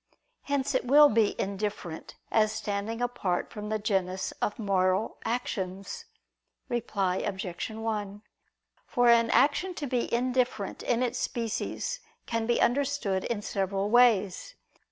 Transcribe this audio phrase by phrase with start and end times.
[0.45, 6.05] Hence it will be indifferent, as standing apart from the genus of moral actions.
[6.69, 7.69] Reply Obj.
[7.69, 8.21] 1:
[8.87, 14.55] For an action to be indifferent in its species can be understood in several ways.